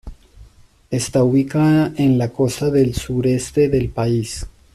Está 0.89 1.23
ubicada 1.23 1.93
en 1.95 2.17
la 2.17 2.29
costa 2.29 2.71
del 2.71 2.95
sureste 2.95 3.69
del 3.69 3.89
país. 3.89 4.47